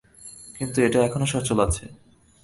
[0.59, 1.85] কিন্তু এটা এখনও সচল আছে।